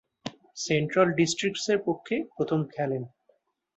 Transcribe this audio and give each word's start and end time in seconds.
Central 0.57 1.07
ডিস্ট্রিক্টসের 1.17 1.79
পক্ষে 1.87 2.15
প্রথম 2.35 2.59
খেলেন। 2.73 3.03